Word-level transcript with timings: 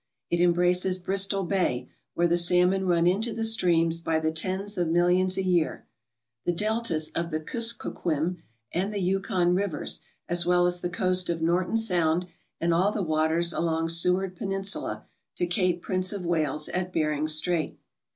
It 0.31 0.41
embraces 0.41 0.97
Bristol 0.97 1.43
Bay, 1.43 1.87
where 2.15 2.25
the 2.25 2.35
salmon 2.35 2.87
run 2.87 3.05
into 3.05 3.31
the 3.33 3.43
streams 3.43 4.01
by 4.01 4.17
the 4.19 4.31
tens 4.31 4.75
of 4.75 4.87
millions 4.87 5.37
a 5.37 5.43
year, 5.43 5.85
the 6.43 6.51
deltas 6.51 7.09
of 7.09 7.29
the 7.29 7.39
Kuskokwim 7.39 8.37
and 8.71 8.91
the 8.91 8.99
Yukon 8.99 9.53
rivers, 9.53 10.01
as 10.27 10.43
well 10.43 10.65
as 10.65 10.81
the 10.81 10.89
coast 10.89 11.29
of 11.29 11.43
Norton 11.43 11.77
Sound 11.77 12.25
and 12.59 12.73
all 12.73 12.91
the 12.91 13.03
waters 13.03 13.53
along 13.53 13.89
Seward 13.89 14.35
Peninsula 14.35 15.05
to 15.35 15.45
Cape 15.45 15.83
Prince 15.83 16.11
of 16.11 16.25
Wales 16.25 16.67
at 16.69 16.91
Bering 16.91 17.27
Strait. 17.27 17.77